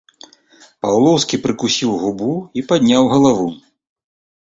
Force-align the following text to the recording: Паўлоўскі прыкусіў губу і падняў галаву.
Паўлоўскі 0.85 1.41
прыкусіў 1.45 1.91
губу 2.07 2.33
і 2.61 2.67
падняў 2.73 3.03
галаву. 3.15 3.49